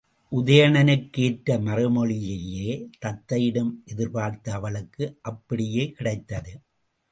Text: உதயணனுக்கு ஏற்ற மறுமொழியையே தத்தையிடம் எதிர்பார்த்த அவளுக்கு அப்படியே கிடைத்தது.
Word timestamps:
உதயணனுக்கு 0.31 1.19
ஏற்ற 1.19 1.57
மறுமொழியையே 1.57 2.71
தத்தையிடம் 3.05 3.71
எதிர்பார்த்த 3.85 4.53
அவளுக்கு 4.53 5.17
அப்படியே 5.21 5.91
கிடைத்தது. 5.91 6.53